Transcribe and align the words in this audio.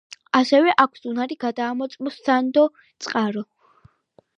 ასევე 0.37 0.73
აქვს 0.83 1.05
უნარი 1.11 1.39
გადაამოწმოს 1.45 2.19
სანდო 2.25 2.67
წყარო. 2.83 3.51